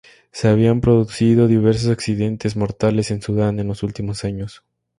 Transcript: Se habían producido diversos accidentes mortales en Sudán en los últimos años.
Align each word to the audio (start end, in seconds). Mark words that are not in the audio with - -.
Se 0.31 0.47
habían 0.47 0.81
producido 0.81 1.47
diversos 1.47 1.91
accidentes 1.91 2.55
mortales 2.55 3.11
en 3.11 3.21
Sudán 3.21 3.59
en 3.59 3.67
los 3.67 3.83
últimos 3.83 4.23
años. 4.25 4.63